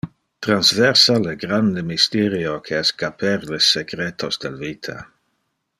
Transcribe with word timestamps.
Transversa 0.45 1.17
le 1.25 1.33
grande 1.43 1.83
mysterio 1.91 2.55
que 2.69 2.73
es 2.81 2.93
caper 3.03 3.47
le 3.53 3.61
secretos 3.67 4.43
del 4.47 4.57
vita. 4.65 4.97